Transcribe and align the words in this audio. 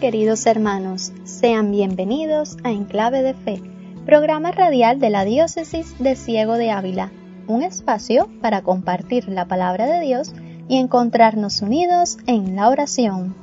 Queridos 0.00 0.44
hermanos, 0.44 1.10
sean 1.24 1.70
bienvenidos 1.70 2.58
a 2.64 2.70
Enclave 2.70 3.22
de 3.22 3.32
Fe, 3.32 3.62
programa 4.04 4.50
radial 4.52 5.00
de 5.00 5.08
la 5.08 5.24
Diócesis 5.24 5.98
de 5.98 6.16
Ciego 6.16 6.56
de 6.58 6.70
Ávila, 6.70 7.10
un 7.46 7.62
espacio 7.62 8.28
para 8.42 8.60
compartir 8.60 9.26
la 9.26 9.46
palabra 9.48 9.86
de 9.86 10.00
Dios 10.00 10.34
y 10.68 10.76
encontrarnos 10.76 11.62
unidos 11.62 12.18
en 12.26 12.56
la 12.56 12.68
oración. 12.68 13.34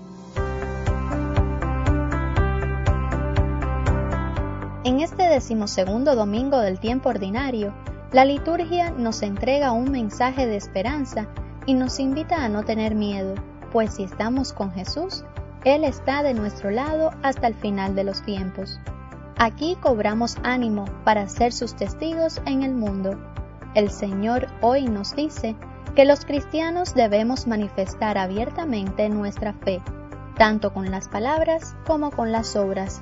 En 4.83 4.99
este 4.99 5.23
decimosegundo 5.23 6.15
domingo 6.15 6.59
del 6.59 6.79
tiempo 6.79 7.09
ordinario, 7.09 7.73
la 8.11 8.25
liturgia 8.25 8.91
nos 8.91 9.23
entrega 9.23 9.71
un 9.71 9.89
mensaje 9.89 10.45
de 10.45 10.57
esperanza 10.57 11.27
y 11.65 11.73
nos 11.73 11.99
invita 11.99 12.45
a 12.45 12.49
no 12.49 12.63
tener 12.63 12.93
miedo, 12.93 13.33
pues 13.71 13.95
si 13.95 14.03
estamos 14.03 14.53
con 14.53 14.71
Jesús, 14.71 15.25
él 15.63 15.85
está 15.85 16.23
de 16.23 16.33
nuestro 16.33 16.71
lado 16.71 17.11
hasta 17.21 17.47
el 17.47 17.55
final 17.55 17.95
de 17.95 18.03
los 18.03 18.21
tiempos. 18.23 18.79
Aquí 19.37 19.77
cobramos 19.79 20.37
ánimo 20.43 20.85
para 21.05 21.27
ser 21.29 21.53
sus 21.53 21.75
testigos 21.75 22.41
en 22.45 22.63
el 22.63 22.73
mundo. 22.73 23.17
El 23.73 23.89
Señor 23.89 24.47
hoy 24.61 24.85
nos 24.85 25.15
dice 25.15 25.55
que 25.95 26.05
los 26.05 26.25
cristianos 26.25 26.93
debemos 26.93 27.47
manifestar 27.47 28.17
abiertamente 28.17 29.07
nuestra 29.09 29.53
fe, 29.53 29.81
tanto 30.37 30.73
con 30.73 30.91
las 30.91 31.07
palabras 31.07 31.75
como 31.87 32.11
con 32.11 32.31
las 32.31 32.55
obras. 32.55 33.01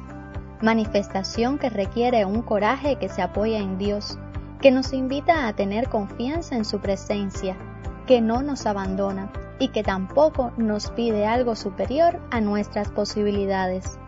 Manifestación 0.62 1.58
que 1.58 1.70
requiere 1.70 2.26
un 2.26 2.44
coraje 2.44 2.98
que 2.98 3.10
se 3.10 3.24
apoya 3.24 3.58
en 3.58 3.80
Dios, 3.80 4.20
que 4.62 4.70
nos 4.70 4.94
invita 4.94 5.48
a 5.48 5.54
tener 5.54 5.90
confianza 5.90 6.56
en 6.56 6.66
su 6.66 6.80
presencia, 6.80 7.58
que 8.06 8.22
no 8.22 8.44
nos 8.44 8.68
abandona 8.68 9.32
y 9.62 9.68
que 9.68 9.84
tampoco 9.84 10.52
nos 10.58 10.90
pide 10.90 11.28
algo 11.28 11.56
superior 11.56 12.20
a 12.32 12.42
nuestras 12.42 12.90
posibilidades. 12.90 14.00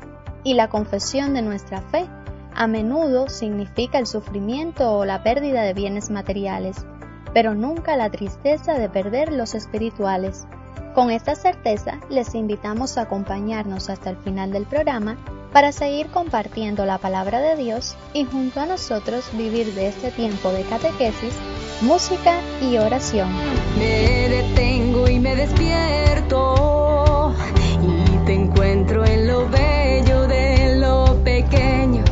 Y 0.44 0.56
la 0.56 0.68
confesión 0.68 1.36
de 1.36 1.44
nuestra 1.44 1.80
fe 1.80 2.08
a 2.56 2.66
menudo 2.66 3.30
significa 3.30 4.00
el 4.00 4.08
sufrimiento 4.08 4.92
o 4.98 5.06
la 5.06 5.22
pérdida 5.22 5.62
de 5.62 5.76
bienes 5.76 6.10
materiales, 6.10 6.88
pero 7.36 7.54
nunca 7.54 7.96
la 7.96 8.10
tristeza 8.10 8.80
de 8.80 8.90
perder 8.90 9.32
los 9.32 9.54
espirituales. 9.54 10.48
Con 10.96 11.12
esta 11.12 11.36
certeza, 11.36 12.00
les 12.10 12.34
invitamos 12.34 12.98
a 12.98 13.02
acompañarnos 13.02 13.92
hasta 13.92 14.10
el 14.10 14.18
final 14.18 14.52
del 14.52 14.66
programa 14.66 15.18
para 15.54 15.72
seguir 15.72 16.08
compartiendo 16.08 16.86
la 16.86 16.98
palabra 16.98 17.40
de 17.40 17.56
Dios 17.56 17.96
y 18.14 18.26
junto 18.26 18.60
a 18.60 18.66
nosotros 18.66 19.26
vivir 19.34 19.74
de 19.76 19.88
este 19.88 20.10
tiempo 20.12 20.52
de 20.52 20.64
catequesis 20.64 21.34
música 21.82 22.40
y 22.62 22.78
oración. 22.78 23.30
Me 23.78 24.30
detengo 24.30 25.08
y 25.08 25.20
me 25.20 25.36
despierto 25.36 27.34
y 27.82 28.26
te 28.26 28.34
encuentro 28.34 29.06
en 29.06 29.28
lo 29.28 29.48
bello 29.50 30.28
de 30.28 30.78
lo 30.78 31.22
pequeño, 31.24 32.04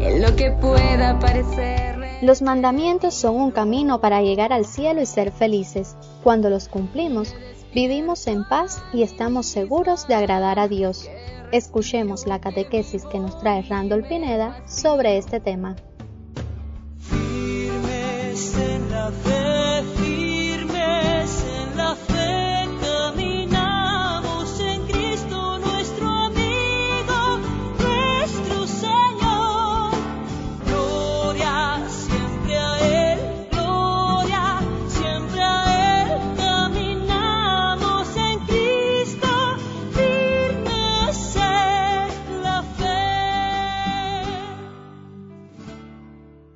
en 0.00 0.22
lo 0.22 0.34
que 0.34 0.50
pueda 0.52 1.18
parecer. 1.18 1.98
Los 2.22 2.40
mandamientos 2.40 3.14
son 3.14 3.36
un 3.36 3.50
camino 3.50 4.00
para 4.00 4.22
llegar 4.22 4.52
al 4.52 4.64
cielo 4.64 5.02
y 5.02 5.06
ser 5.06 5.30
felices. 5.30 5.96
Cuando 6.22 6.48
los 6.48 6.68
cumplimos, 6.68 7.34
vivimos 7.74 8.26
en 8.26 8.48
paz 8.48 8.82
y 8.94 9.02
estamos 9.02 9.46
seguros 9.46 10.08
de 10.08 10.14
agradar 10.14 10.58
a 10.58 10.66
Dios. 10.66 11.08
Escuchemos 11.52 12.26
la 12.26 12.40
catequesis 12.40 13.04
que 13.04 13.18
nos 13.18 13.38
trae 13.38 13.62
Randall 13.62 14.06
Pineda 14.06 14.62
sobre 14.66 15.18
este 15.18 15.40
tema. 15.40 15.76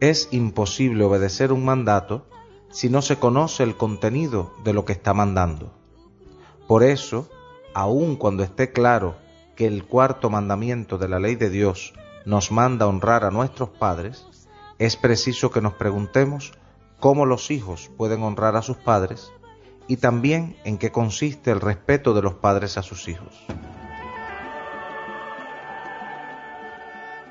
Es 0.01 0.29
imposible 0.31 1.03
obedecer 1.03 1.53
un 1.53 1.65
mandato 1.65 2.27
si 2.71 2.89
no 2.89 3.03
se 3.03 3.19
conoce 3.19 3.65
el 3.65 3.77
contenido 3.77 4.55
de 4.63 4.73
lo 4.73 4.85
que 4.85 4.93
está 4.93 5.13
mandando. 5.13 5.73
Por 6.69 6.85
eso, 6.85 7.29
aun 7.75 8.15
cuando 8.15 8.45
esté 8.45 8.71
claro 8.71 9.17
que 9.57 9.67
el 9.67 9.85
cuarto 9.85 10.31
mandamiento 10.31 10.99
de 10.99 11.09
la 11.09 11.19
ley 11.19 11.35
de 11.35 11.51
Dios 11.51 11.95
nos 12.25 12.53
manda 12.53 12.87
honrar 12.87 13.25
a 13.25 13.33
nuestros 13.33 13.71
padres, 13.71 14.27
es 14.79 14.95
preciso 14.95 15.51
que 15.51 15.61
nos 15.61 15.75
preguntemos 15.75 16.53
cómo 17.01 17.27
los 17.27 17.51
hijos 17.51 17.91
pueden 17.97 18.23
honrar 18.23 18.55
a 18.55 18.63
sus 18.63 18.77
padres 18.77 19.33
y 19.89 19.97
también 19.97 20.57
en 20.65 20.79
qué 20.79 20.93
consiste 20.93 21.51
el 21.51 21.61
respeto 21.61 22.15
de 22.15 22.23
los 22.23 22.35
padres 22.35 22.79
a 22.79 22.83
sus 22.83 23.09
hijos. 23.09 23.47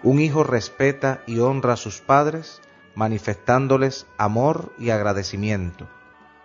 Un 0.03 0.19
hijo 0.19 0.43
respeta 0.43 1.23
y 1.25 1.39
honra 1.39 1.73
a 1.73 1.77
sus 1.77 2.01
padres 2.01 2.61
manifestándoles 2.93 4.05
amor 4.17 4.71
y 4.77 4.91
agradecimiento, 4.91 5.87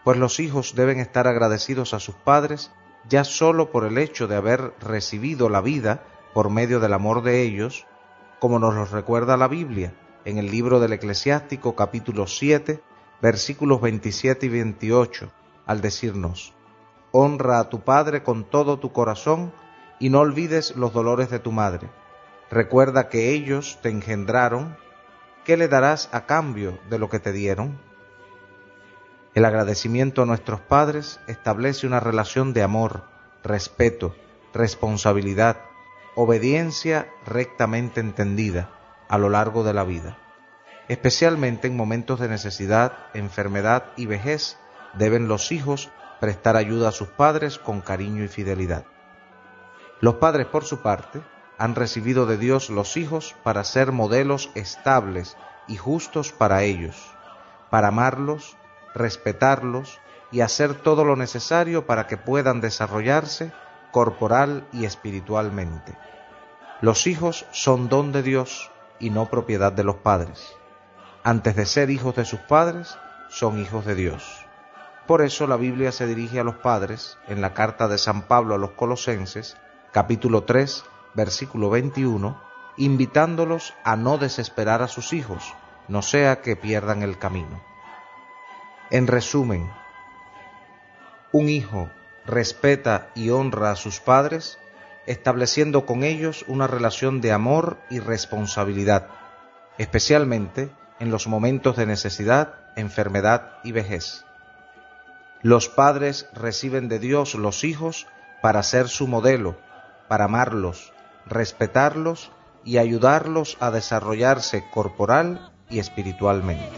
pues 0.04 0.16
los 0.16 0.40
hijos 0.40 0.74
deben 0.74 1.00
estar 1.00 1.28
agradecidos 1.28 1.92
a 1.92 2.00
sus 2.00 2.14
padres 2.14 2.72
ya 3.08 3.24
sólo 3.24 3.70
por 3.70 3.84
el 3.84 3.98
hecho 3.98 4.26
de 4.26 4.36
haber 4.36 4.72
recibido 4.80 5.50
la 5.50 5.60
vida 5.60 6.02
por 6.32 6.48
medio 6.48 6.80
del 6.80 6.94
amor 6.94 7.22
de 7.22 7.42
ellos, 7.42 7.86
como 8.38 8.58
nos 8.58 8.74
lo 8.74 8.86
recuerda 8.86 9.36
la 9.36 9.48
Biblia 9.48 9.92
en 10.24 10.38
el 10.38 10.50
libro 10.50 10.80
del 10.80 10.94
Eclesiástico 10.94 11.74
capítulo 11.74 12.26
7, 12.26 12.82
versículos 13.20 13.80
27 13.82 14.46
y 14.46 14.48
28, 14.48 15.30
al 15.66 15.80
decirnos, 15.82 16.54
Honra 17.10 17.58
a 17.58 17.68
tu 17.68 17.80
Padre 17.80 18.22
con 18.22 18.44
todo 18.44 18.78
tu 18.78 18.92
corazón 18.92 19.52
y 19.98 20.08
no 20.08 20.20
olvides 20.20 20.74
los 20.76 20.94
dolores 20.94 21.28
de 21.28 21.38
tu 21.38 21.52
madre 21.52 21.90
Recuerda 22.52 23.08
que 23.08 23.30
ellos 23.30 23.78
te 23.80 23.88
engendraron, 23.88 24.76
¿qué 25.42 25.56
le 25.56 25.68
darás 25.68 26.10
a 26.12 26.26
cambio 26.26 26.78
de 26.90 26.98
lo 26.98 27.08
que 27.08 27.18
te 27.18 27.32
dieron? 27.32 27.80
El 29.32 29.46
agradecimiento 29.46 30.20
a 30.20 30.26
nuestros 30.26 30.60
padres 30.60 31.18
establece 31.26 31.86
una 31.86 31.98
relación 31.98 32.52
de 32.52 32.62
amor, 32.62 33.04
respeto, 33.42 34.14
responsabilidad, 34.52 35.62
obediencia 36.14 37.08
rectamente 37.24 38.00
entendida 38.00 38.68
a 39.08 39.16
lo 39.16 39.30
largo 39.30 39.64
de 39.64 39.72
la 39.72 39.84
vida. 39.84 40.18
Especialmente 40.88 41.68
en 41.68 41.76
momentos 41.76 42.20
de 42.20 42.28
necesidad, 42.28 42.92
enfermedad 43.14 43.92
y 43.96 44.04
vejez, 44.04 44.58
deben 44.92 45.26
los 45.26 45.52
hijos 45.52 45.90
prestar 46.20 46.58
ayuda 46.58 46.90
a 46.90 46.92
sus 46.92 47.08
padres 47.08 47.56
con 47.58 47.80
cariño 47.80 48.22
y 48.22 48.28
fidelidad. 48.28 48.84
Los 50.00 50.16
padres, 50.16 50.48
por 50.48 50.64
su 50.64 50.82
parte, 50.82 51.22
han 51.62 51.76
recibido 51.76 52.26
de 52.26 52.38
Dios 52.38 52.70
los 52.70 52.96
hijos 52.96 53.36
para 53.44 53.62
ser 53.62 53.92
modelos 53.92 54.50
estables 54.56 55.36
y 55.68 55.76
justos 55.76 56.32
para 56.32 56.64
ellos, 56.64 57.12
para 57.70 57.86
amarlos, 57.86 58.56
respetarlos 58.96 60.00
y 60.32 60.40
hacer 60.40 60.74
todo 60.74 61.04
lo 61.04 61.14
necesario 61.14 61.86
para 61.86 62.08
que 62.08 62.16
puedan 62.16 62.60
desarrollarse 62.60 63.52
corporal 63.92 64.66
y 64.72 64.86
espiritualmente. 64.86 65.96
Los 66.80 67.06
hijos 67.06 67.46
son 67.52 67.88
don 67.88 68.10
de 68.10 68.24
Dios 68.24 68.72
y 68.98 69.10
no 69.10 69.26
propiedad 69.26 69.70
de 69.70 69.84
los 69.84 69.94
padres. 69.94 70.56
Antes 71.22 71.54
de 71.54 71.66
ser 71.66 71.90
hijos 71.90 72.16
de 72.16 72.24
sus 72.24 72.40
padres, 72.40 72.98
son 73.28 73.60
hijos 73.60 73.86
de 73.86 73.94
Dios. 73.94 74.46
Por 75.06 75.22
eso 75.22 75.46
la 75.46 75.56
Biblia 75.56 75.92
se 75.92 76.08
dirige 76.08 76.40
a 76.40 76.44
los 76.44 76.56
padres 76.56 77.18
en 77.28 77.40
la 77.40 77.54
carta 77.54 77.86
de 77.86 77.98
San 77.98 78.22
Pablo 78.22 78.56
a 78.56 78.58
los 78.58 78.72
Colosenses, 78.72 79.56
capítulo 79.92 80.42
3, 80.42 80.86
versículo 81.14 81.70
21, 81.70 82.40
invitándolos 82.76 83.74
a 83.84 83.96
no 83.96 84.18
desesperar 84.18 84.82
a 84.82 84.88
sus 84.88 85.12
hijos, 85.12 85.54
no 85.88 86.02
sea 86.02 86.40
que 86.40 86.56
pierdan 86.56 87.02
el 87.02 87.18
camino. 87.18 87.62
En 88.90 89.06
resumen, 89.06 89.70
un 91.32 91.48
hijo 91.48 91.90
respeta 92.26 93.08
y 93.14 93.30
honra 93.30 93.70
a 93.70 93.76
sus 93.76 94.00
padres, 94.00 94.58
estableciendo 95.06 95.86
con 95.86 96.04
ellos 96.04 96.44
una 96.46 96.66
relación 96.66 97.20
de 97.20 97.32
amor 97.32 97.78
y 97.90 97.98
responsabilidad, 97.98 99.08
especialmente 99.78 100.70
en 101.00 101.10
los 101.10 101.26
momentos 101.26 101.76
de 101.76 101.86
necesidad, 101.86 102.54
enfermedad 102.76 103.58
y 103.64 103.72
vejez. 103.72 104.24
Los 105.42 105.68
padres 105.68 106.28
reciben 106.34 106.88
de 106.88 107.00
Dios 107.00 107.34
los 107.34 107.64
hijos 107.64 108.06
para 108.42 108.62
ser 108.62 108.88
su 108.88 109.08
modelo, 109.08 109.56
para 110.06 110.26
amarlos, 110.26 110.91
respetarlos 111.26 112.30
y 112.64 112.78
ayudarlos 112.78 113.56
a 113.60 113.70
desarrollarse 113.70 114.64
corporal 114.72 115.52
y 115.68 115.78
espiritualmente. 115.78 116.68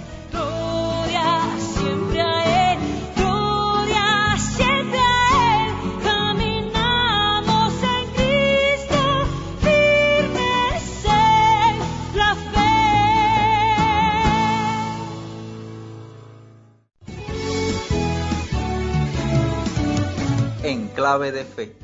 En 20.63 20.89
clave 20.89 21.31
de 21.31 21.45
fe. 21.45 21.84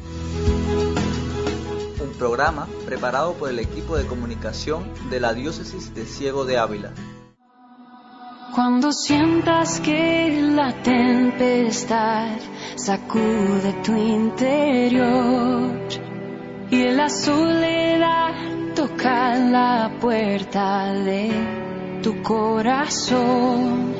Programa 2.20 2.69
preparado 2.84 3.32
por 3.32 3.49
el 3.49 3.58
equipo 3.58 3.96
de 3.96 4.05
comunicación 4.05 4.84
de 5.08 5.20
la 5.20 5.32
diócesis 5.32 5.94
de 5.94 6.05
Ciego 6.05 6.44
de 6.44 6.58
Ávila. 6.58 6.90
Cuando 8.55 8.93
sientas 8.93 9.81
que 9.81 10.50
la 10.55 10.82
tempestad 10.82 12.37
sacude 12.76 13.72
tu 13.82 13.96
interior 13.96 15.72
y 16.70 16.88
la 16.90 17.08
soledad 17.08 18.34
toca 18.75 19.37
la 19.37 19.90
puerta 19.99 20.93
de 20.93 22.00
tu 22.02 22.20
corazón, 22.20 23.94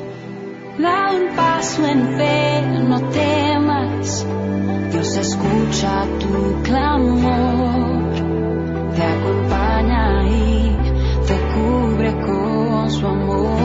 da 0.77 1.11
un 1.11 1.35
paso 1.35 1.87
en 1.87 2.17
fe, 2.17 2.61
no 2.87 3.01
temas, 3.09 4.27
Dios 4.91 5.17
escucha 5.17 6.05
tu 6.19 6.61
clamor, 6.61 7.80
te 9.01 9.07
acompaña 9.07 10.27
y 10.27 10.77
te 11.27 11.35
cubre 11.53 12.13
con 12.21 12.91
su 12.91 13.07
amor. 13.07 13.61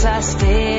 as 0.00 0.06
I 0.06 0.20
stay. 0.20 0.69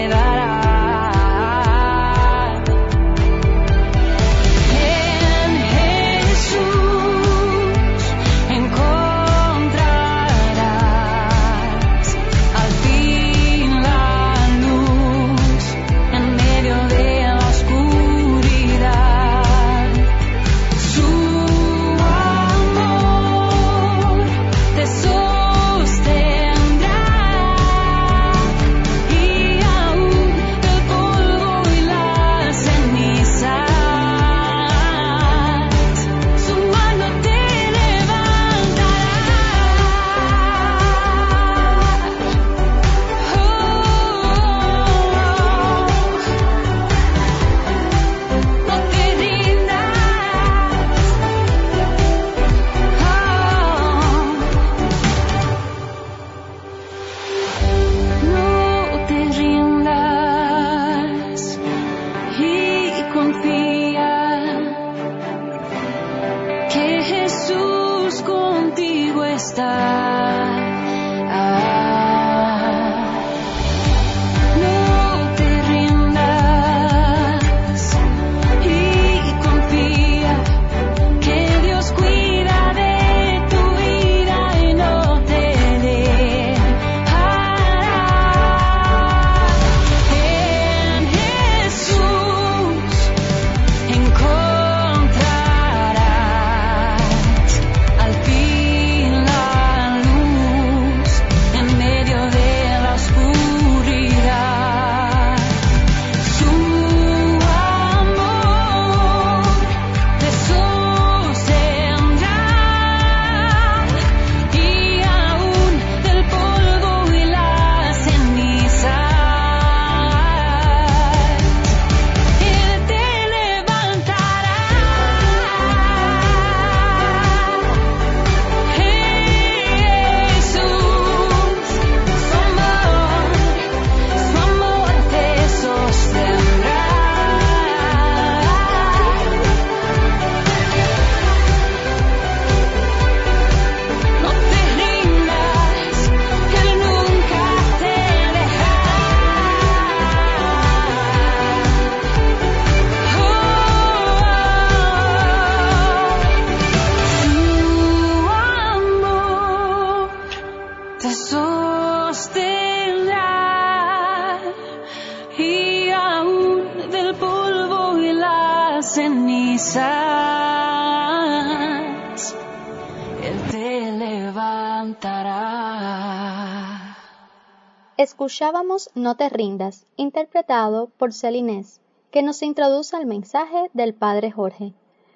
Escuchábamos 177.97 178.91
No 178.93 179.15
te 179.15 179.27
rindas, 179.29 179.87
interpretado 179.95 180.91
por 180.97 181.13
Celinés, 181.13 181.81
que 182.11 182.21
nos 182.21 182.43
introduce 182.43 182.95
al 182.95 183.07
mensaje 183.07 183.71
del 183.73 183.95
Padre 183.95 184.29
Jorge. 184.29 184.75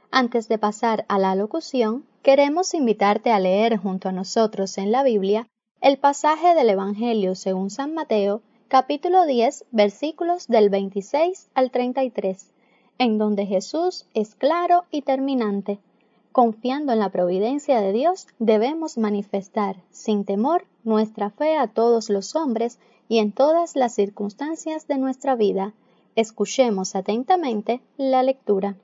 Antes 0.10 0.48
de 0.48 0.58
pasar 0.58 1.06
a 1.10 1.20
la 1.20 1.36
locución, 1.36 2.08
queremos 2.24 2.74
invitarte 2.74 3.32
a 3.32 3.40
leer 3.40 3.78
junto 3.78 4.10
a 4.10 4.12
nosotros 4.12 4.80
en 4.80 4.92
la 4.92 5.04
Biblia 5.04 5.48
el 5.86 6.00
pasaje 6.00 6.56
del 6.56 6.72
Evangelio 6.72 7.36
según 7.36 7.70
San 7.70 7.94
Mateo, 7.94 8.42
capítulo 8.70 9.28
10, 9.28 9.66
versículos 9.70 10.48
del 10.48 10.72
26 10.72 11.52
al 11.54 11.70
33, 11.70 12.50
en 12.98 13.20
donde 13.20 13.46
Jesús 13.46 14.08
es 14.16 14.34
claro 14.34 14.86
y 14.90 15.04
terminante. 15.04 15.78
Confiando 16.32 16.92
en 16.92 16.98
la 16.98 17.10
providencia 17.10 17.82
de 17.82 17.94
Dios, 17.94 18.26
debemos 18.40 18.98
manifestar 18.98 19.76
sin 19.92 20.26
temor 20.26 20.66
nuestra 20.84 21.30
fe 21.30 21.56
a 21.56 21.68
todos 21.68 22.10
los 22.10 22.36
hombres 22.36 22.80
y 23.08 23.20
en 23.20 23.32
todas 23.32 23.76
las 23.76 23.94
circunstancias 23.94 24.88
de 24.88 24.98
nuestra 24.98 25.36
vida. 25.36 25.76
Escuchemos 26.16 26.96
atentamente 26.96 27.80
la 27.98 28.24
lectura. 28.24 28.76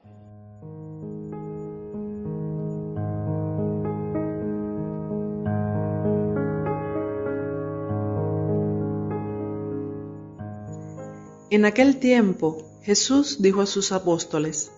En 11.51 11.65
aquel 11.65 11.97
tiempo 11.97 12.65
Jesús 12.81 13.41
dijo 13.41 13.59
a 13.59 13.65
sus 13.65 13.91
apóstoles, 13.91 14.71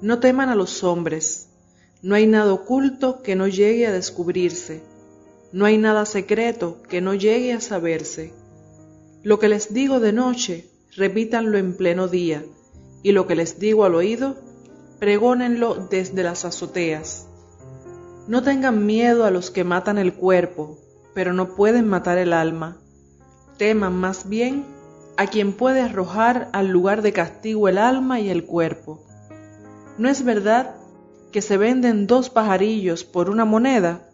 No 0.00 0.20
teman 0.20 0.48
a 0.50 0.54
los 0.54 0.84
hombres, 0.84 1.48
no 2.00 2.14
hay 2.14 2.28
nada 2.28 2.52
oculto 2.52 3.22
que 3.22 3.34
no 3.34 3.48
llegue 3.48 3.88
a 3.88 3.92
descubrirse, 3.92 4.84
no 5.50 5.64
hay 5.64 5.78
nada 5.78 6.06
secreto 6.06 6.80
que 6.88 7.00
no 7.00 7.14
llegue 7.14 7.52
a 7.52 7.60
saberse. 7.60 8.32
Lo 9.24 9.40
que 9.40 9.48
les 9.48 9.74
digo 9.74 9.98
de 9.98 10.12
noche, 10.12 10.70
repítanlo 10.94 11.58
en 11.58 11.76
pleno 11.76 12.06
día, 12.06 12.44
y 13.02 13.10
lo 13.10 13.26
que 13.26 13.34
les 13.34 13.58
digo 13.58 13.84
al 13.84 13.96
oído, 13.96 14.36
pregónenlo 15.00 15.88
desde 15.90 16.22
las 16.22 16.44
azoteas. 16.44 17.26
No 18.28 18.44
tengan 18.44 18.86
miedo 18.86 19.24
a 19.24 19.32
los 19.32 19.50
que 19.50 19.64
matan 19.64 19.98
el 19.98 20.14
cuerpo, 20.14 20.78
pero 21.14 21.32
no 21.32 21.56
pueden 21.56 21.88
matar 21.88 22.16
el 22.18 22.32
alma. 22.32 22.76
Teman 23.58 23.96
más 23.96 24.28
bien 24.28 24.75
a 25.16 25.26
quien 25.26 25.52
puede 25.52 25.80
arrojar 25.80 26.48
al 26.52 26.68
lugar 26.68 27.02
de 27.02 27.12
castigo 27.12 27.68
el 27.68 27.78
alma 27.78 28.20
y 28.20 28.28
el 28.28 28.44
cuerpo. 28.44 29.02
¿No 29.98 30.08
es 30.08 30.24
verdad 30.24 30.76
que 31.32 31.42
se 31.42 31.56
venden 31.56 32.06
dos 32.06 32.28
pajarillos 32.28 33.04
por 33.04 33.30
una 33.30 33.44
moneda? 33.44 34.10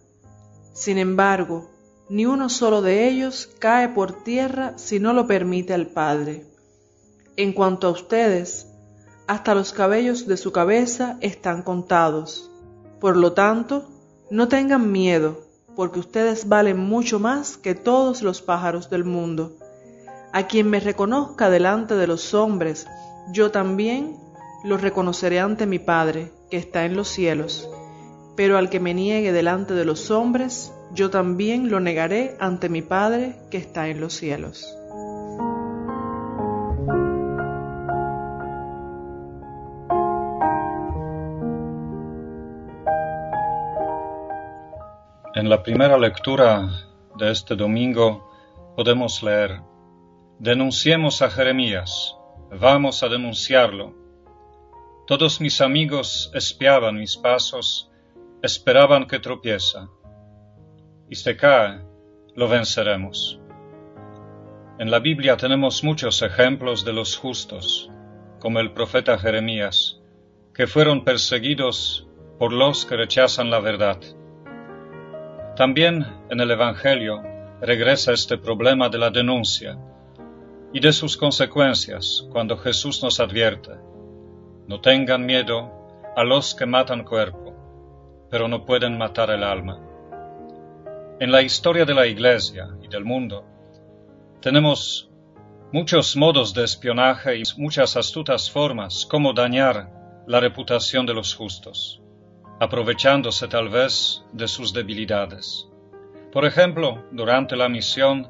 Sin 0.75 0.99
embargo, 0.99 1.71
ni 2.09 2.27
uno 2.27 2.49
solo 2.49 2.83
de 2.83 3.09
ellos 3.09 3.51
cae 3.59 3.89
por 3.89 4.23
tierra 4.23 4.75
si 4.77 5.01
no 5.01 5.13
lo 5.13 5.27
permite 5.27 5.75
el 5.75 5.89
Padre. 5.89 6.47
En 7.37 7.53
cuanto 7.53 7.89
a 7.89 7.91
ustedes, 7.91 8.69
hasta 9.27 9.55
los 9.55 9.73
cabellos 9.73 10.27
de 10.27 10.37
su 10.37 10.53
cabeza 10.53 11.17
están 11.21 11.63
contados. 11.63 12.51
Por 13.01 13.17
lo 13.17 13.33
tanto, 13.33 13.89
no 14.31 14.49
tengan 14.49 14.93
miedo, 14.93 15.41
porque 15.75 16.01
ustedes 16.01 16.49
valen 16.49 16.79
mucho 16.79 17.19
más 17.19 17.57
que 17.57 17.75
todos 17.75 18.23
los 18.23 18.43
pájaros 18.43 18.91
del 18.91 19.05
mundo. 19.05 19.57
A 20.35 20.47
quien 20.47 20.71
me 20.71 20.81
reconozca 20.81 21.51
delante 21.51 21.95
de 21.95 22.07
los 22.07 22.33
hombres, 22.33 22.87
yo 23.33 23.51
también 23.51 24.17
lo 24.65 24.79
reconoceré 24.79 25.41
ante 25.41 25.67
mi 25.67 25.79
Padre, 25.79 26.33
que 26.51 26.57
está 26.57 26.87
en 26.87 26.97
los 26.97 27.09
cielos. 27.09 27.69
Pero 28.35 28.57
al 28.57 28.71
que 28.71 28.81
me 28.81 28.95
niegue 28.95 29.31
delante 29.33 29.75
de 29.75 29.85
los 29.85 30.11
hombres, 30.11 30.73
yo 30.95 31.11
también 31.11 31.71
lo 31.71 31.81
negaré 31.81 32.35
ante 32.41 32.71
mi 32.71 32.81
Padre, 32.81 33.37
que 33.51 33.59
está 33.59 33.89
en 33.89 34.01
los 34.01 34.15
cielos. 34.15 34.67
En 45.35 45.51
la 45.51 45.63
primera 45.63 45.99
lectura 45.99 46.71
de 47.19 47.31
este 47.31 47.55
domingo 47.55 48.31
podemos 48.77 49.23
leer 49.23 49.61
Denunciemos 50.43 51.23
a 51.23 51.31
Jeremías, 51.31 52.17
vamos 52.51 53.05
a 53.05 53.09
denunciarlo. 53.09 53.95
Todos 55.07 55.41
mis 55.41 55.61
amigos 55.61 56.33
espiaban 56.35 56.97
mis 56.97 57.17
pasos, 57.17 57.93
esperaban 58.43 59.07
que 59.07 59.21
tropieza. 59.21 59.89
Y 61.09 61.15
se 61.15 61.37
cae, 61.37 61.83
lo 62.35 62.49
venceremos. 62.49 63.39
En 64.81 64.91
la 64.91 64.99
Biblia 64.99 65.37
tenemos 65.37 65.85
muchos 65.85 66.23
ejemplos 66.23 66.85
de 66.85 66.93
los 66.93 67.17
justos, 67.17 67.89
como 68.41 68.59
el 68.59 68.73
profeta 68.73 69.17
Jeremías, 69.19 70.01
que 70.53 70.67
fueron 70.67 71.05
perseguidos 71.05 72.09
por 72.41 72.53
los 72.53 72.85
que 72.85 72.97
rechazan 72.97 73.49
la 73.49 73.61
verdad. 73.61 74.01
También 75.55 76.05
en 76.31 76.41
el 76.41 76.51
Evangelio 76.51 77.23
regresa 77.61 78.13
este 78.13 78.39
problema 78.39 78.89
de 78.89 78.99
la 78.99 79.11
denuncia 79.11 79.79
y 80.73 80.81
de 80.81 80.93
sus 80.93 81.17
consecuencias 81.17 82.27
cuando 82.31 82.57
Jesús 82.57 83.03
nos 83.03 83.21
advierte, 83.21 83.73
no 84.67 84.81
tengan 84.81 85.27
miedo 85.27 85.71
a 86.17 86.25
los 86.25 86.55
que 86.55 86.67
matan 86.67 87.05
cuerpo, 87.05 87.55
pero 88.31 88.49
no 88.49 88.65
pueden 88.65 88.97
matar 88.97 89.31
el 89.31 89.45
alma. 89.45 89.81
En 91.21 91.31
la 91.31 91.43
historia 91.43 91.85
de 91.85 91.95
la 91.95 92.07
Iglesia 92.07 92.69
y 92.83 92.89
del 92.89 93.05
mundo 93.05 93.45
tenemos 94.41 95.11
muchos 95.73 96.17
modos 96.17 96.55
de 96.55 96.65
espionaje 96.65 97.37
y 97.37 97.43
muchas 97.59 97.97
astutas 97.97 98.51
formas 98.51 99.07
como 99.07 99.33
dañar 99.33 99.91
la 100.27 100.41
reputación 100.41 101.05
de 101.07 101.15
los 101.15 101.35
justos, 101.35 102.01
aprovechándose 102.61 103.47
tal 103.49 103.69
vez 103.69 104.25
de 104.33 104.49
sus 104.49 104.73
debilidades. 104.73 105.69
Por 106.33 106.47
ejemplo, 106.47 107.05
durante 107.11 107.57
la 107.57 107.69
misión 107.69 108.29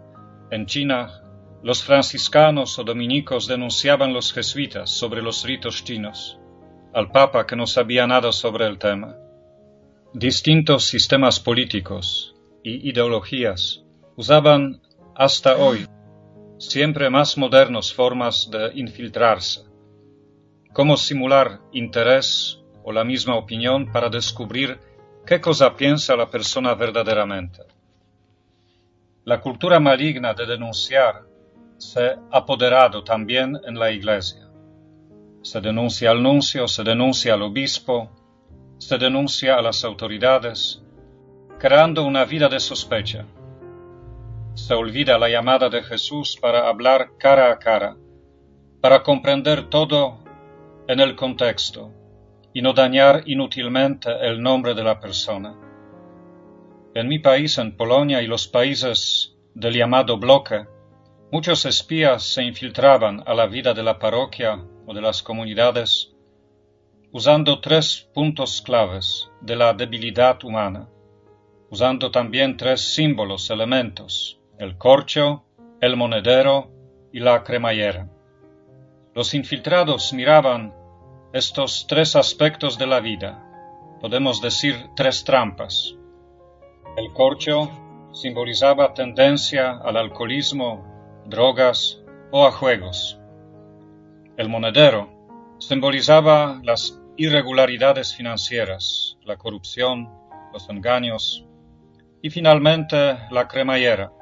en 0.50 0.66
China 0.66 1.21
los 1.62 1.84
franciscanos 1.84 2.78
o 2.78 2.84
dominicos 2.84 3.46
denunciaban 3.46 4.12
los 4.12 4.32
jesuitas 4.32 4.90
sobre 4.90 5.22
los 5.22 5.44
ritos 5.44 5.84
chinos, 5.84 6.38
al 6.92 7.12
papa 7.12 7.46
que 7.46 7.54
no 7.54 7.66
sabía 7.66 8.06
nada 8.06 8.32
sobre 8.32 8.66
el 8.66 8.78
tema. 8.78 9.16
Distintos 10.12 10.86
sistemas 10.86 11.38
políticos 11.38 12.34
y 12.64 12.88
ideologías 12.88 13.84
usaban 14.16 14.82
hasta 15.14 15.56
hoy 15.56 15.86
siempre 16.58 17.10
más 17.10 17.38
modernas 17.38 17.92
formas 17.92 18.50
de 18.50 18.72
infiltrarse, 18.74 19.62
como 20.72 20.96
simular 20.96 21.60
interés 21.72 22.60
o 22.84 22.92
la 22.92 23.04
misma 23.04 23.36
opinión 23.36 23.90
para 23.92 24.08
descubrir 24.08 24.80
qué 25.24 25.40
cosa 25.40 25.76
piensa 25.76 26.16
la 26.16 26.28
persona 26.28 26.74
verdaderamente. 26.74 27.62
La 29.24 29.40
cultura 29.40 29.78
maligna 29.78 30.34
de 30.34 30.46
denunciar 30.46 31.31
se 31.82 32.16
apoderado 32.30 33.02
también 33.02 33.58
en 33.66 33.74
la 33.74 33.90
iglesia. 33.90 34.48
Se 35.42 35.60
denuncia 35.60 36.12
al 36.12 36.22
nuncio, 36.22 36.68
se 36.68 36.84
denuncia 36.84 37.34
al 37.34 37.42
obispo, 37.42 38.08
se 38.78 38.98
denuncia 38.98 39.56
a 39.56 39.62
las 39.62 39.84
autoridades, 39.84 40.80
creando 41.58 42.04
una 42.04 42.24
vida 42.24 42.48
de 42.48 42.60
sospecha. 42.60 43.26
Se 44.54 44.74
olvida 44.74 45.18
la 45.18 45.28
llamada 45.28 45.68
de 45.68 45.82
Jesús 45.82 46.38
para 46.40 46.68
hablar 46.68 47.16
cara 47.18 47.50
a 47.50 47.58
cara, 47.58 47.96
para 48.80 49.02
comprender 49.02 49.68
todo 49.68 50.20
en 50.86 51.00
el 51.00 51.16
contexto 51.16 51.90
y 52.52 52.62
no 52.62 52.72
dañar 52.74 53.24
inútilmente 53.26 54.08
el 54.22 54.40
nombre 54.40 54.74
de 54.74 54.84
la 54.84 55.00
persona. 55.00 55.52
En 56.94 57.08
mi 57.08 57.18
país, 57.18 57.58
en 57.58 57.76
Polonia 57.76 58.22
y 58.22 58.28
los 58.28 58.46
países 58.46 59.36
del 59.54 59.74
llamado 59.74 60.16
bloque, 60.18 60.66
Muchos 61.32 61.64
espías 61.64 62.24
se 62.24 62.42
infiltraban 62.42 63.22
a 63.26 63.32
la 63.32 63.46
vida 63.46 63.72
de 63.72 63.82
la 63.82 63.98
parroquia 63.98 64.62
o 64.86 64.92
de 64.92 65.00
las 65.00 65.22
comunidades 65.22 66.14
usando 67.10 67.58
tres 67.58 68.06
puntos 68.12 68.60
claves 68.60 69.30
de 69.40 69.56
la 69.56 69.72
debilidad 69.72 70.44
humana, 70.44 70.90
usando 71.70 72.10
también 72.10 72.58
tres 72.58 72.82
símbolos, 72.82 73.48
elementos, 73.48 74.40
el 74.58 74.76
corcho, 74.76 75.46
el 75.80 75.96
monedero 75.96 76.70
y 77.14 77.20
la 77.20 77.42
cremallera. 77.42 78.10
Los 79.14 79.32
infiltrados 79.32 80.12
miraban 80.12 80.74
estos 81.32 81.86
tres 81.86 82.14
aspectos 82.14 82.76
de 82.76 82.86
la 82.86 83.00
vida, 83.00 83.42
podemos 84.02 84.42
decir 84.42 84.76
tres 84.94 85.24
trampas. 85.24 85.96
El 86.94 87.10
corcho 87.14 87.70
simbolizaba 88.12 88.92
tendencia 88.92 89.78
al 89.78 89.96
alcoholismo 89.96 90.91
drogas 91.26 92.02
o 92.30 92.46
a 92.46 92.52
juegos. 92.52 93.18
El 94.36 94.48
monedero 94.48 95.56
simbolizaba 95.58 96.60
las 96.62 97.00
irregularidades 97.16 98.14
financieras, 98.14 99.18
la 99.24 99.36
corrupción, 99.36 100.08
los 100.52 100.68
engaños 100.68 101.46
y 102.22 102.30
finalmente 102.30 103.18
la 103.30 103.46
cremallera. 103.48 104.12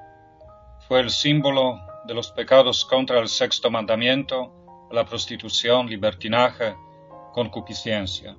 Fue 0.88 1.00
el 1.00 1.11
símbolo 1.11 1.80
de 2.07 2.14
los 2.14 2.33
pecados 2.33 2.85
contra 2.85 3.21
el 3.21 3.28
sexto 3.28 3.71
mandamiento, 3.71 4.88
la 4.90 5.04
prostitución, 5.04 5.87
libertinaje, 5.87 6.75
concupiscencia. 7.33 8.37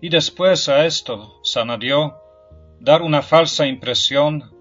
Y 0.00 0.08
después 0.08 0.68
a 0.68 0.86
esto 0.86 1.40
se 1.42 1.58
añadió 1.58 2.16
dar 2.78 3.02
una 3.02 3.22
falsa 3.22 3.66
impresión 3.66 4.57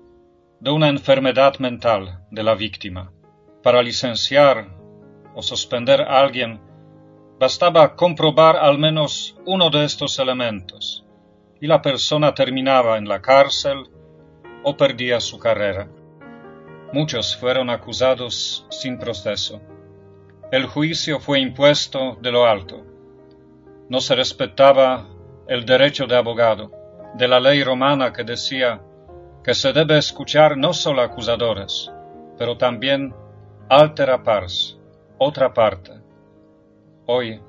de 0.59 0.71
una 0.71 0.87
enfermedad 0.87 1.59
mental 1.59 2.25
de 2.31 2.43
la 2.43 2.55
víctima. 2.55 3.11
Para 3.61 3.83
licenciar 3.83 4.67
o 5.35 5.41
suspender 5.43 6.01
a 6.01 6.19
alguien, 6.19 6.59
bastaba 7.39 7.95
comprobar 7.95 8.55
al 8.55 8.79
menos 8.79 9.37
uno 9.45 9.69
de 9.69 9.85
estos 9.85 10.17
elementos, 10.17 11.05
y 11.61 11.67
la 11.67 11.81
persona 11.81 12.33
terminaba 12.33 12.97
en 12.97 13.07
la 13.07 13.21
cárcel 13.21 13.83
o 14.63 14.75
perdía 14.75 15.19
su 15.19 15.37
carrera. 15.37 15.87
Muchos 16.91 17.35
fueron 17.37 17.69
acusados 17.69 18.65
sin 18.71 18.97
proceso. 18.97 19.61
El 20.51 20.65
juicio 20.65 21.19
fue 21.19 21.39
impuesto 21.39 22.17
de 22.21 22.31
lo 22.31 22.45
alto. 22.47 22.83
No 23.89 24.01
se 24.01 24.15
respetaba 24.15 25.07
el 25.47 25.65
derecho 25.65 26.07
de 26.07 26.15
abogado, 26.15 26.71
de 27.13 27.27
la 27.27 27.39
ley 27.39 27.63
romana 27.63 28.11
que 28.11 28.23
decía 28.23 28.81
que 29.47 29.53
se 29.53 29.71
debe 29.71 29.97
escuchar 29.97 30.57
no 30.57 30.73
solo 30.73 31.01
acusadores, 31.01 31.89
pero 32.37 32.57
también 32.57 33.15
altera 33.69 34.21
pars, 34.21 34.77
otra 35.17 35.53
parte. 35.53 35.93
Hoy, 37.05 37.41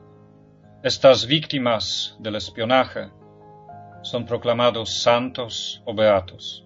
estas 0.84 1.26
víctimas 1.26 2.16
del 2.20 2.36
espionaje 2.36 3.10
son 4.02 4.24
proclamados 4.24 5.02
santos 5.02 5.82
o 5.86 5.92
beatos. 5.92 6.64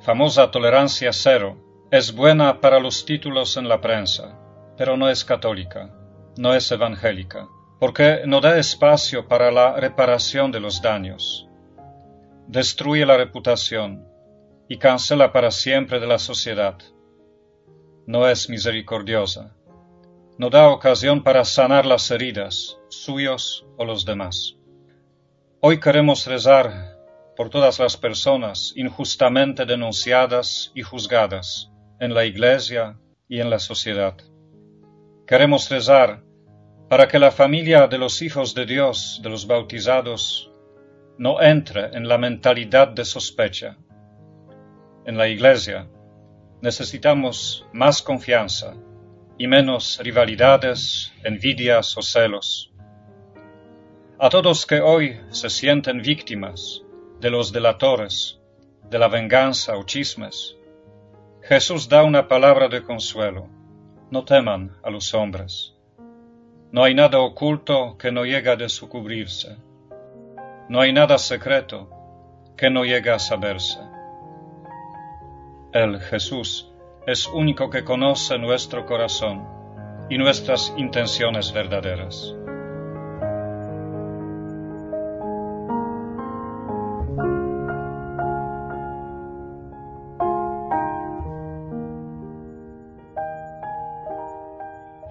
Famosa 0.00 0.50
tolerancia 0.50 1.12
cero 1.12 1.86
es 1.92 2.12
buena 2.12 2.60
para 2.60 2.80
los 2.80 3.04
títulos 3.04 3.56
en 3.56 3.68
la 3.68 3.80
prensa, 3.80 4.36
pero 4.76 4.96
no 4.96 5.08
es 5.08 5.24
católica, 5.24 5.94
no 6.36 6.52
es 6.52 6.68
evangélica, 6.72 7.46
porque 7.78 8.22
no 8.26 8.40
da 8.40 8.58
espacio 8.58 9.28
para 9.28 9.52
la 9.52 9.76
reparación 9.76 10.50
de 10.50 10.58
los 10.58 10.82
daños. 10.82 11.46
Destruye 12.52 13.06
la 13.06 13.16
reputación 13.16 14.08
y 14.68 14.76
cancela 14.76 15.32
para 15.32 15.52
siempre 15.52 16.00
de 16.00 16.08
la 16.08 16.18
sociedad. 16.18 16.76
No 18.08 18.26
es 18.26 18.50
misericordiosa. 18.50 19.54
No 20.36 20.50
da 20.50 20.68
ocasión 20.68 21.22
para 21.22 21.44
sanar 21.44 21.86
las 21.86 22.10
heridas, 22.10 22.76
suyos 22.88 23.64
o 23.76 23.84
los 23.84 24.04
demás. 24.04 24.56
Hoy 25.60 25.78
queremos 25.78 26.26
rezar 26.26 26.98
por 27.36 27.50
todas 27.50 27.78
las 27.78 27.96
personas 27.96 28.72
injustamente 28.74 29.64
denunciadas 29.64 30.72
y 30.74 30.82
juzgadas 30.82 31.70
en 32.00 32.14
la 32.14 32.24
Iglesia 32.24 32.98
y 33.28 33.38
en 33.38 33.48
la 33.48 33.60
sociedad. 33.60 34.16
Queremos 35.24 35.70
rezar 35.70 36.24
para 36.88 37.06
que 37.06 37.20
la 37.20 37.30
familia 37.30 37.86
de 37.86 37.98
los 37.98 38.20
hijos 38.22 38.56
de 38.56 38.66
Dios, 38.66 39.20
de 39.22 39.30
los 39.30 39.46
bautizados, 39.46 40.49
no 41.20 41.42
entre 41.42 41.94
en 41.94 42.08
la 42.08 42.16
mentalidad 42.16 42.88
de 42.88 43.04
sospecha. 43.04 43.76
En 45.04 45.18
la 45.18 45.28
Iglesia 45.28 45.86
necesitamos 46.62 47.66
más 47.74 48.00
confianza 48.00 48.74
y 49.36 49.46
menos 49.46 50.00
rivalidades, 50.02 51.12
envidias 51.22 51.94
o 51.98 52.00
celos. 52.00 52.72
A 54.18 54.30
todos 54.30 54.64
que 54.64 54.80
hoy 54.80 55.20
se 55.28 55.50
sienten 55.50 56.00
víctimas 56.00 56.82
de 57.20 57.28
los 57.28 57.52
delatores, 57.52 58.40
de 58.88 58.98
la 58.98 59.08
venganza 59.08 59.76
o 59.76 59.84
chismes. 59.84 60.56
Jesús 61.42 61.86
da 61.86 62.02
una 62.02 62.28
palabra 62.28 62.66
de 62.68 62.82
consuelo. 62.82 63.46
No 64.10 64.24
teman 64.24 64.74
a 64.82 64.88
los 64.88 65.12
hombres. 65.12 65.74
No 66.72 66.82
hay 66.82 66.94
nada 66.94 67.18
oculto 67.18 67.98
que 67.98 68.10
no 68.10 68.24
llegue 68.24 68.48
a 68.48 68.56
descubrirse. 68.56 69.58
No 70.70 70.80
hay 70.80 70.92
nada 70.92 71.18
secreto 71.18 71.90
que 72.56 72.70
no 72.70 72.84
llegue 72.84 73.10
a 73.10 73.18
saberse. 73.18 73.80
Él, 75.72 75.98
Jesús, 75.98 76.72
es 77.08 77.26
único 77.26 77.70
que 77.70 77.82
conoce 77.82 78.38
nuestro 78.38 78.86
corazón 78.86 79.48
y 80.08 80.16
nuestras 80.16 80.72
intenciones 80.76 81.52
verdaderas. 81.52 82.36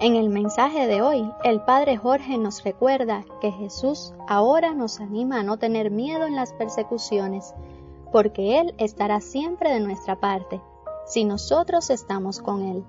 En 0.02 0.16
el 0.16 0.30
mensaje 0.30 0.86
de 0.86 1.02
hoy, 1.02 1.30
el 1.44 1.60
Padre 1.60 1.98
Jorge 1.98 2.38
nos 2.38 2.64
recuerda 2.64 3.22
que 3.42 3.52
Jesús 3.52 4.14
ahora 4.26 4.72
nos 4.72 4.98
anima 4.98 5.40
a 5.40 5.42
no 5.42 5.58
tener 5.58 5.90
miedo 5.90 6.26
en 6.26 6.34
las 6.34 6.54
persecuciones, 6.54 7.52
porque 8.10 8.58
Él 8.60 8.74
estará 8.78 9.20
siempre 9.20 9.70
de 9.70 9.80
nuestra 9.80 10.18
parte, 10.18 10.62
si 11.04 11.26
nosotros 11.26 11.90
estamos 11.90 12.40
con 12.40 12.62
Él. 12.62 12.82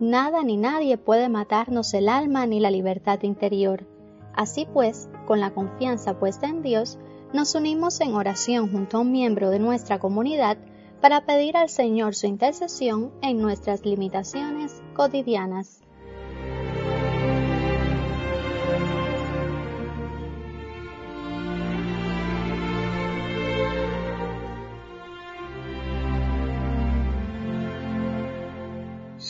Nada 0.00 0.42
ni 0.42 0.58
nadie 0.58 0.98
puede 0.98 1.30
matarnos 1.30 1.94
el 1.94 2.10
alma 2.10 2.44
ni 2.44 2.60
la 2.60 2.70
libertad 2.70 3.22
interior. 3.22 3.86
Así 4.34 4.68
pues, 4.70 5.08
con 5.24 5.40
la 5.40 5.54
confianza 5.54 6.18
puesta 6.18 6.46
en 6.46 6.60
Dios, 6.60 6.98
nos 7.32 7.54
unimos 7.54 8.02
en 8.02 8.14
oración 8.14 8.70
junto 8.70 8.98
a 8.98 9.00
un 9.00 9.12
miembro 9.12 9.48
de 9.48 9.60
nuestra 9.60 9.98
comunidad 9.98 10.58
para 11.00 11.24
pedir 11.24 11.56
al 11.56 11.70
Señor 11.70 12.14
su 12.14 12.26
intercesión 12.26 13.12
en 13.22 13.40
nuestras 13.40 13.86
limitaciones 13.86 14.82
cotidianas. 14.94 15.83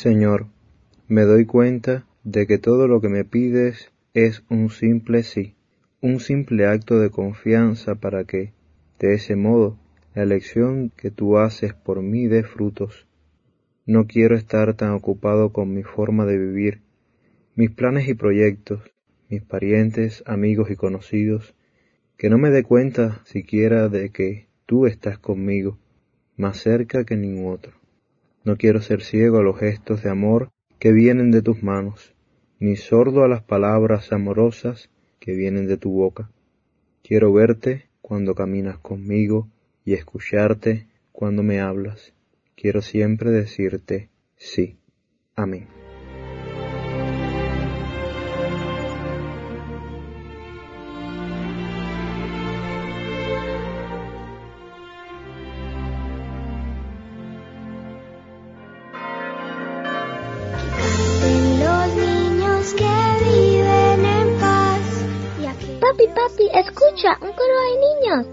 Señor, 0.05 0.49
me 1.09 1.23
doy 1.23 1.47
cuenta 1.47 2.05
de 2.25 2.47
que 2.47 2.59
todo 2.59 2.89
lo 2.89 3.01
que 3.01 3.09
me 3.09 3.25
pides 3.25 3.91
es 4.13 4.45
un 4.51 4.69
simple 4.69 5.23
sí, 5.23 5.55
un 6.03 6.21
simple 6.21 6.67
acto 6.67 6.99
de 6.99 7.09
confianza 7.09 7.95
para 7.95 8.25
que, 8.25 8.53
de 8.99 9.15
ese 9.15 9.35
modo, 9.35 9.79
la 10.15 10.25
elección 10.25 10.93
que 10.95 11.11
tú 11.11 11.39
haces 11.39 11.73
por 11.73 12.03
mí 12.03 12.27
dé 12.27 12.43
frutos. 12.43 13.07
No 13.87 14.07
quiero 14.07 14.37
estar 14.37 14.75
tan 14.75 14.91
ocupado 14.91 15.55
con 15.55 15.73
mi 15.73 15.85
forma 15.85 16.27
de 16.27 16.37
vivir, 16.37 16.83
mis 17.55 17.71
planes 17.71 18.07
y 18.07 18.13
proyectos, 18.13 18.83
mis 19.31 19.41
parientes, 19.41 20.23
amigos 20.27 20.71
y 20.71 20.77
conocidos, 20.77 21.55
que 22.19 22.29
no 22.29 22.37
me 22.37 22.51
dé 22.51 22.63
cuenta 22.63 23.23
siquiera 23.25 23.89
de 23.89 24.11
que 24.11 24.49
tú 24.67 24.85
estás 24.85 25.19
conmigo, 25.19 25.79
más 26.37 26.59
cerca 26.59 27.05
que 27.05 27.17
ningún 27.17 27.55
otro. 27.55 27.84
No 28.45 28.57
quiero 28.57 28.81
ser 28.83 29.03
ciego 29.03 29.39
a 29.39 29.43
los 29.43 29.59
gestos 29.59 30.03
de 30.03 30.11
amor 30.11 30.51
que 30.79 30.93
vienen 30.93 31.31
de 31.31 31.43
tus 31.43 31.63
manos, 31.63 32.15
ni 32.61 32.77
sordo 32.77 33.25
a 33.25 33.29
las 33.29 33.43
palabras 33.43 34.13
amorosas 34.13 34.91
que 35.19 35.33
vienen 35.35 35.67
de 35.67 35.79
tu 35.79 35.91
boca. 35.91 36.31
Quiero 37.03 37.33
verte 37.33 37.89
cuando 38.03 38.35
caminas 38.35 38.79
conmigo 38.79 39.49
y 39.85 39.95
escucharte 39.95 40.87
cuando 41.13 41.43
me 41.43 41.61
hablas. 41.61 42.13
Quiero 42.55 42.83
siempre 42.83 43.31
decirte 43.31 44.11
sí. 44.37 44.77
Amén. 45.35 45.84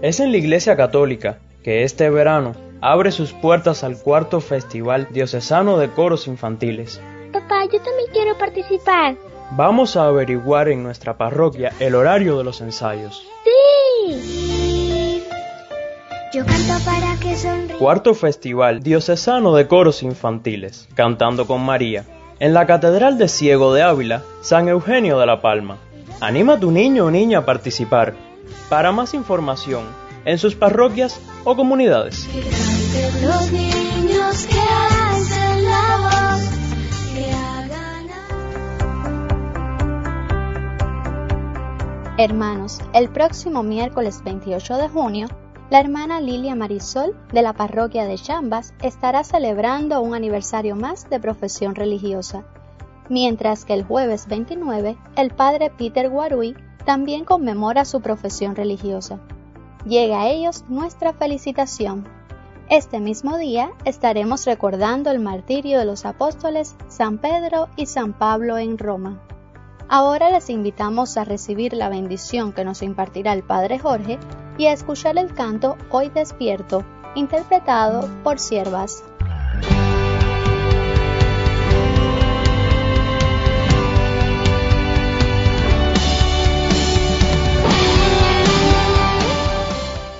Es 0.02 0.18
en 0.18 0.32
la 0.32 0.38
Iglesia 0.38 0.76
Católica 0.76 1.38
que 1.62 1.84
este 1.84 2.10
verano 2.10 2.56
abre 2.80 3.12
sus 3.12 3.32
puertas 3.32 3.84
al 3.84 4.02
cuarto 4.02 4.40
Festival 4.40 5.06
Diocesano 5.12 5.78
de 5.78 5.90
Coros 5.90 6.26
Infantiles. 6.26 7.00
Papá, 7.32 7.66
yo 7.72 7.80
también 7.80 8.08
quiero 8.12 8.36
participar. 8.36 9.14
Vamos 9.52 9.96
a 9.96 10.06
averiguar 10.06 10.68
en 10.68 10.82
nuestra 10.82 11.16
parroquia 11.16 11.72
el 11.78 11.94
horario 11.94 12.36
de 12.36 12.42
los 12.42 12.60
ensayos. 12.60 13.24
¡Sí! 13.44 15.22
Yo 16.34 16.44
canto 16.46 16.84
para 16.84 17.16
que 17.20 17.36
sonríe. 17.36 17.76
Cuarto 17.78 18.14
Festival 18.14 18.82
Diocesano 18.82 19.54
de 19.54 19.68
Coros 19.68 20.02
Infantiles, 20.02 20.88
Cantando 20.96 21.46
con 21.46 21.64
María, 21.64 22.06
en 22.40 22.54
la 22.54 22.66
Catedral 22.66 23.18
de 23.18 23.28
Ciego 23.28 23.72
de 23.72 23.82
Ávila, 23.82 24.24
San 24.40 24.66
Eugenio 24.66 25.20
de 25.20 25.26
la 25.26 25.40
Palma. 25.40 25.76
Anima 26.20 26.54
a 26.54 26.58
tu 26.58 26.72
niño 26.72 27.04
o 27.06 27.10
niña 27.12 27.38
a 27.38 27.44
participar. 27.44 28.31
Para 28.68 28.92
más 28.92 29.14
información, 29.14 29.86
en 30.24 30.38
sus 30.38 30.54
parroquias 30.54 31.20
o 31.44 31.56
comunidades. 31.56 32.28
Hermanos, 42.18 42.78
el 42.92 43.08
próximo 43.08 43.62
miércoles 43.62 44.22
28 44.24 44.76
de 44.76 44.88
junio, 44.88 45.26
la 45.70 45.80
hermana 45.80 46.20
Lilia 46.20 46.54
Marisol 46.54 47.16
de 47.32 47.42
la 47.42 47.54
parroquia 47.54 48.04
de 48.04 48.16
Chambas 48.16 48.74
estará 48.82 49.24
celebrando 49.24 50.00
un 50.02 50.14
aniversario 50.14 50.76
más 50.76 51.08
de 51.08 51.18
profesión 51.18 51.74
religiosa, 51.74 52.44
mientras 53.08 53.64
que 53.64 53.72
el 53.72 53.82
jueves 53.82 54.26
29 54.28 54.96
el 55.16 55.30
padre 55.30 55.70
Peter 55.70 56.10
Guarui 56.10 56.54
también 56.84 57.24
conmemora 57.24 57.84
su 57.84 58.00
profesión 58.00 58.56
religiosa. 58.56 59.20
Llega 59.84 60.22
a 60.22 60.28
ellos 60.28 60.64
nuestra 60.68 61.12
felicitación. 61.12 62.06
Este 62.68 63.00
mismo 63.00 63.36
día 63.36 63.70
estaremos 63.84 64.46
recordando 64.46 65.10
el 65.10 65.18
martirio 65.18 65.78
de 65.78 65.84
los 65.84 66.04
apóstoles 66.04 66.76
San 66.88 67.18
Pedro 67.18 67.68
y 67.76 67.86
San 67.86 68.12
Pablo 68.12 68.58
en 68.58 68.78
Roma. 68.78 69.20
Ahora 69.88 70.30
les 70.30 70.48
invitamos 70.48 71.16
a 71.16 71.24
recibir 71.24 71.74
la 71.74 71.88
bendición 71.88 72.52
que 72.52 72.64
nos 72.64 72.82
impartirá 72.82 73.32
el 73.34 73.42
Padre 73.42 73.78
Jorge 73.78 74.18
y 74.56 74.66
a 74.66 74.72
escuchar 74.72 75.18
el 75.18 75.34
canto 75.34 75.76
Hoy 75.90 76.08
despierto, 76.08 76.84
interpretado 77.14 78.08
por 78.22 78.38
siervas. 78.38 79.04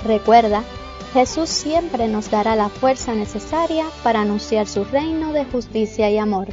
Recuerda, 0.04 0.64
Jesús 1.12 1.48
siempre 1.48 2.08
nos 2.08 2.30
dará 2.30 2.56
la 2.56 2.68
fuerza 2.68 3.14
necesaria 3.14 3.84
para 4.02 4.22
anunciar 4.22 4.66
su 4.66 4.84
reino 4.84 5.32
de 5.32 5.44
justicia 5.44 6.10
y 6.10 6.18
amor. 6.18 6.48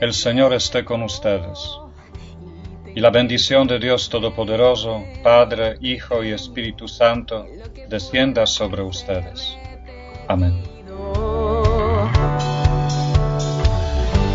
El 0.00 0.12
Señor 0.12 0.52
esté 0.54 0.84
con 0.84 1.02
ustedes. 1.02 1.78
Y 2.94 3.00
la 3.00 3.10
bendición 3.10 3.66
de 3.66 3.78
Dios 3.78 4.08
Todopoderoso, 4.08 5.04
Padre, 5.22 5.76
Hijo 5.82 6.24
y 6.24 6.32
Espíritu 6.32 6.88
Santo, 6.88 7.46
descienda 7.88 8.46
sobre 8.46 8.82
ustedes. 8.82 9.56
Amén. 10.28 10.62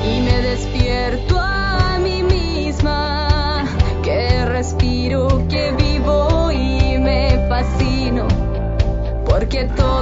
Y 0.06 0.22
me 0.22 0.42
despierto. 0.42 1.51
que 9.52 9.66
todo 9.66 10.01